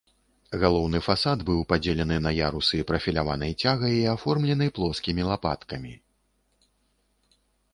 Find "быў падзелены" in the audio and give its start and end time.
1.49-2.17